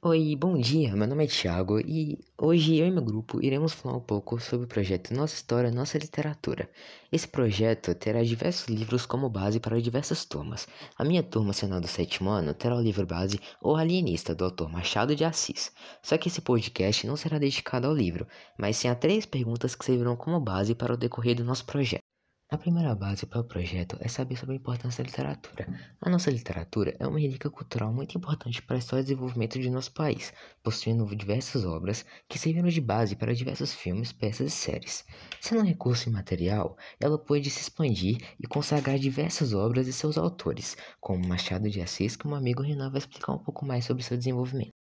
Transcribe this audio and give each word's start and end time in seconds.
Oi, 0.00 0.36
bom 0.36 0.56
dia. 0.56 0.94
Meu 0.94 1.08
nome 1.08 1.24
é 1.24 1.26
Thiago 1.26 1.80
e 1.80 2.18
hoje 2.40 2.76
eu 2.76 2.86
e 2.86 2.90
meu 2.90 3.02
grupo 3.02 3.42
iremos 3.44 3.72
falar 3.72 3.96
um 3.96 4.00
pouco 4.00 4.38
sobre 4.38 4.64
o 4.64 4.68
projeto 4.68 5.12
Nossa 5.12 5.34
História, 5.34 5.72
Nossa 5.72 5.98
Literatura. 5.98 6.70
Esse 7.10 7.26
projeto 7.26 7.92
terá 7.96 8.22
diversos 8.22 8.68
livros 8.68 9.04
como 9.06 9.28
base 9.28 9.58
para 9.58 9.80
diversas 9.82 10.24
turmas. 10.24 10.68
A 10.96 11.04
minha 11.04 11.22
turma, 11.22 11.52
sendo 11.52 11.80
do 11.80 11.88
sétimo 11.88 12.30
ano, 12.30 12.54
terá 12.54 12.76
o 12.76 12.80
livro 12.80 13.04
base 13.06 13.40
O 13.60 13.74
Alienista, 13.74 14.36
do 14.36 14.44
autor 14.44 14.70
Machado 14.70 15.16
de 15.16 15.24
Assis. 15.24 15.72
Só 16.00 16.16
que 16.16 16.28
esse 16.28 16.40
podcast 16.40 17.04
não 17.04 17.16
será 17.16 17.36
dedicado 17.36 17.88
ao 17.88 17.94
livro, 17.94 18.24
mas 18.56 18.76
sim 18.76 18.86
a 18.88 18.94
três 18.94 19.26
perguntas 19.26 19.74
que 19.74 19.84
servirão 19.84 20.14
como 20.16 20.38
base 20.40 20.76
para 20.76 20.94
o 20.94 20.96
decorrer 20.96 21.34
do 21.34 21.44
nosso 21.44 21.66
projeto. 21.66 22.07
A 22.50 22.58
primeira 22.58 22.94
base 22.94 23.26
para 23.26 23.40
o 23.40 23.44
projeto 23.44 23.96
é 24.00 24.08
saber 24.08 24.36
sobre 24.36 24.54
a 24.54 24.58
importância 24.58 25.02
da 25.02 25.08
literatura. 25.08 25.66
A 26.00 26.10
nossa 26.10 26.30
literatura 26.30 26.94
é 26.98 27.06
uma 27.06 27.18
relíquia 27.18 27.50
cultural 27.50 27.92
muito 27.92 28.16
importante 28.16 28.62
para 28.62 28.76
a 28.76 28.78
história 28.78 29.02
desenvolvimento 29.02 29.58
de 29.58 29.70
nosso 29.70 29.92
país, 29.92 30.32
possuindo 30.62 31.04
diversas 31.16 31.64
obras 31.64 32.04
que 32.28 32.38
serviram 32.38 32.68
de 32.68 32.80
base 32.80 33.16
para 33.16 33.34
diversos 33.34 33.74
filmes, 33.74 34.12
peças 34.12 34.46
e 34.52 34.56
séries. 34.56 35.04
Sendo 35.40 35.60
um 35.60 35.66
recurso 35.66 36.08
imaterial, 36.08 36.76
ela 36.98 37.18
pôde 37.18 37.50
se 37.50 37.60
expandir 37.60 38.16
e 38.40 38.46
consagrar 38.46 38.98
diversas 38.98 39.52
obras 39.52 39.86
e 39.86 39.92
seus 39.92 40.16
autores, 40.16 40.76
como 41.00 41.26
Machado 41.26 41.68
de 41.70 41.82
Assis, 41.82 42.16
que 42.16 42.26
um 42.26 42.34
amigo 42.34 42.62
Renan 42.62 42.90
vai 42.90 42.98
explicar 42.98 43.32
um 43.32 43.38
pouco 43.38 43.66
mais 43.66 43.84
sobre 43.84 44.02
seu 44.02 44.16
desenvolvimento. 44.16 44.77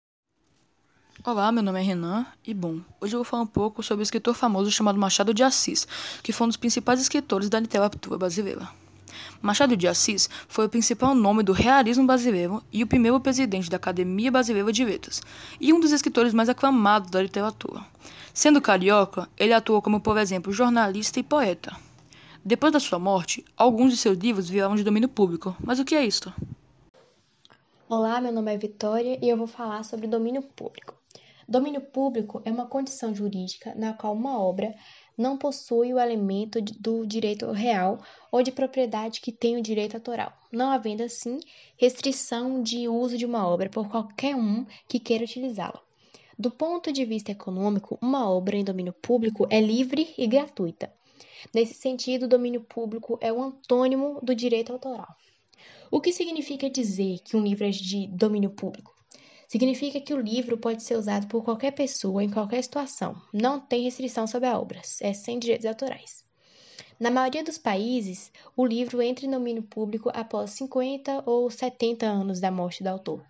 Olá, 1.23 1.52
meu 1.52 1.61
nome 1.61 1.80
é 1.80 1.84
Renan 1.84 2.25
e 2.48 2.52
bom, 2.52 2.80
hoje 2.99 3.13
eu 3.13 3.20
vou 3.20 3.23
falar 3.23 3.43
um 3.43 3.48
pouco 3.48 3.84
sobre 3.84 4.02
o 4.02 4.03
escritor 4.03 4.34
famoso 4.34 4.71
chamado 4.71 4.98
Machado 4.98 5.35
de 5.35 5.44
Assis, 5.44 5.88
que 6.23 6.34
foi 6.34 6.45
um 6.45 6.47
dos 6.47 6.57
principais 6.57 6.99
escritores 6.99 7.47
da 7.47 7.59
literatura 7.59 8.17
brasileira. 8.17 8.67
Machado 9.39 9.77
de 9.77 9.88
Assis 9.88 10.27
foi 10.47 10.66
o 10.66 10.70
principal 10.70 11.13
nome 11.13 11.44
do 11.44 11.52
realismo 11.52 12.07
brasileiro 12.07 12.63
e 12.73 12.81
o 12.81 12.88
primeiro 12.88 13.20
presidente 13.20 13.70
da 13.70 13.77
Academia 13.77 14.31
Brasileira 14.31 14.73
de 14.73 14.84
Letras, 14.84 15.21
e 15.59 15.71
um 15.71 15.80
dos 15.80 15.91
escritores 15.91 16.34
mais 16.34 16.49
aclamados 16.49 17.11
da 17.11 17.22
literatura. 17.22 17.85
Sendo 18.33 18.59
carioca, 18.59 19.30
ele 19.38 19.53
atuou 19.53 19.80
como, 19.80 20.02
por 20.02 20.17
exemplo, 20.17 20.52
jornalista 20.52 21.19
e 21.19 21.23
poeta. 21.23 21.78
Depois 22.44 22.73
da 22.73 22.80
sua 22.80 22.97
morte, 22.97 23.45
alguns 23.56 23.91
de 23.91 23.97
seus 23.97 24.17
livros 24.17 24.50
viraram 24.50 24.75
de 24.75 24.83
domínio 24.83 25.08
público. 25.08 25.56
Mas 25.63 25.78
o 25.78 25.85
que 25.85 25.94
é 25.94 26.03
isto? 26.03 26.33
Olá, 27.88 28.19
meu 28.19 28.31
nome 28.31 28.52
é 28.52 28.58
Vitória 28.58 29.19
e 29.22 29.30
eu 29.30 29.38
vou 29.38 29.45
falar 29.45 29.83
sobre 29.83 30.08
domínio 30.08 30.41
público. 30.41 31.00
Domínio 31.52 31.81
público 31.81 32.41
é 32.45 32.49
uma 32.49 32.66
condição 32.66 33.13
jurídica 33.13 33.75
na 33.75 33.91
qual 33.91 34.13
uma 34.13 34.41
obra 34.41 34.73
não 35.17 35.38
possui 35.38 35.94
o 35.94 35.99
elemento 35.99 36.61
do 36.61 37.05
direito 37.05 37.52
real 37.52 38.02
ou 38.31 38.41
de 38.41 38.53
propriedade 38.53 39.19
que 39.19 39.33
tem 39.33 39.57
o 39.57 39.61
direito 39.61 39.95
autoral, 39.95 40.31
não 40.49 40.72
havendo 40.72 41.03
assim 41.03 41.41
restrição 41.77 42.63
de 42.63 42.88
uso 42.88 43.17
de 43.17 43.25
uma 43.25 43.45
obra 43.45 43.69
por 43.69 43.89
qualquer 43.89 44.33
um 44.33 44.66
que 44.88 44.97
queira 44.97 45.25
utilizá-la. 45.25 45.81
Do 46.39 46.49
ponto 46.49 46.89
de 46.89 47.03
vista 47.03 47.33
econômico, 47.33 47.99
uma 48.02 48.31
obra 48.31 48.55
em 48.55 48.63
domínio 48.63 48.94
público 48.94 49.45
é 49.49 49.59
livre 49.59 50.13
e 50.17 50.27
gratuita. 50.27 50.89
Nesse 51.53 51.73
sentido, 51.73 52.23
o 52.23 52.29
domínio 52.29 52.61
público 52.61 53.19
é 53.19 53.33
o 53.33 53.44
antônimo 53.44 54.22
do 54.23 54.33
direito 54.33 54.72
autoral. 54.72 55.17
O 55.91 55.99
que 55.99 56.13
significa 56.13 56.69
dizer 56.69 57.19
que 57.25 57.35
um 57.35 57.44
livro 57.44 57.66
é 57.66 57.72
de 57.72 58.07
domínio 58.07 58.52
público? 58.52 59.00
Significa 59.52 59.99
que 59.99 60.13
o 60.13 60.21
livro 60.21 60.57
pode 60.57 60.81
ser 60.81 60.95
usado 60.95 61.27
por 61.27 61.44
qualquer 61.44 61.71
pessoa 61.71 62.23
em 62.23 62.30
qualquer 62.30 62.63
situação. 62.63 63.21
Não 63.33 63.59
tem 63.59 63.83
restrição 63.83 64.25
sobre 64.25 64.47
a 64.47 64.57
obra, 64.57 64.81
é 65.02 65.11
sem 65.11 65.38
direitos 65.38 65.66
autorais. 65.66 66.23
Na 66.97 67.11
maioria 67.11 67.44
dos 67.44 67.57
países, 67.57 68.31
o 68.55 68.66
livro 68.66 69.02
entra 69.02 69.25
em 69.25 69.29
domínio 69.29 69.63
público 69.63 70.09
após 70.13 70.52
50 70.52 71.23
ou 71.25 71.52
70 71.52 72.05
anos 72.05 72.39
da 72.39 72.49
morte 72.49 72.81
do 72.81 72.88
autor. 72.88 73.25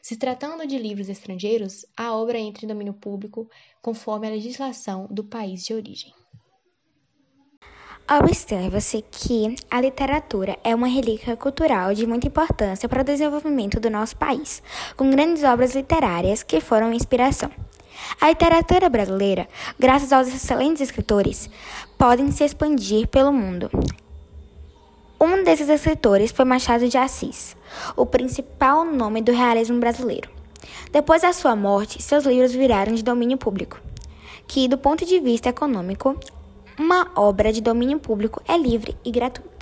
Se 0.00 0.16
tratando 0.16 0.64
de 0.64 0.78
livros 0.78 1.08
estrangeiros, 1.08 1.84
a 1.96 2.14
obra 2.14 2.38
entra 2.38 2.64
em 2.64 2.68
domínio 2.68 2.94
público 2.94 3.50
conforme 3.82 4.28
a 4.28 4.30
legislação 4.30 5.08
do 5.10 5.24
país 5.24 5.64
de 5.64 5.74
origem. 5.74 6.14
Observa-se 8.06 9.02
que 9.10 9.56
a 9.70 9.80
literatura 9.80 10.58
é 10.62 10.74
uma 10.74 10.86
relíquia 10.86 11.38
cultural 11.38 11.94
de 11.94 12.06
muita 12.06 12.26
importância 12.26 12.86
para 12.86 13.00
o 13.00 13.04
desenvolvimento 13.04 13.80
do 13.80 13.88
nosso 13.88 14.14
país, 14.18 14.62
com 14.94 15.10
grandes 15.10 15.42
obras 15.42 15.74
literárias 15.74 16.42
que 16.42 16.60
foram 16.60 16.92
inspiração. 16.92 17.50
A 18.20 18.28
literatura 18.28 18.90
brasileira, 18.90 19.48
graças 19.78 20.12
aos 20.12 20.28
excelentes 20.28 20.82
escritores, 20.82 21.48
podem 21.96 22.30
se 22.30 22.44
expandir 22.44 23.08
pelo 23.08 23.32
mundo. 23.32 23.70
Um 25.18 25.42
desses 25.42 25.70
escritores 25.70 26.30
foi 26.30 26.44
Machado 26.44 26.86
de 26.86 26.98
Assis, 26.98 27.56
o 27.96 28.04
principal 28.04 28.84
nome 28.84 29.22
do 29.22 29.32
realismo 29.32 29.80
brasileiro. 29.80 30.28
Depois 30.92 31.22
da 31.22 31.32
sua 31.32 31.56
morte, 31.56 32.02
seus 32.02 32.24
livros 32.24 32.52
viraram 32.52 32.92
de 32.94 33.02
domínio 33.02 33.38
público, 33.38 33.80
que, 34.46 34.68
do 34.68 34.76
ponto 34.76 35.06
de 35.06 35.18
vista 35.20 35.48
econômico, 35.48 36.14
uma 36.78 37.10
obra 37.14 37.52
de 37.52 37.60
domínio 37.60 37.98
público 37.98 38.42
é 38.48 38.56
livre 38.56 38.96
e 39.04 39.10
gratuita. 39.10 39.53